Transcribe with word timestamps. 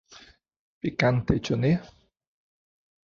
Pikante, 0.85 1.37
ĉu 1.49 1.59
ne? 1.65 1.71